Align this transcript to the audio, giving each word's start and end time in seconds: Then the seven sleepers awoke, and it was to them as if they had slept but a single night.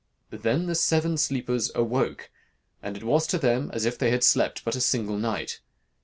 Then 0.31 0.65
the 0.65 0.73
seven 0.73 1.15
sleepers 1.15 1.69
awoke, 1.75 2.31
and 2.81 2.97
it 2.97 3.03
was 3.03 3.27
to 3.27 3.37
them 3.37 3.69
as 3.71 3.85
if 3.85 3.99
they 3.99 4.09
had 4.09 4.23
slept 4.23 4.65
but 4.65 4.75
a 4.75 4.81
single 4.81 5.19
night. 5.19 5.59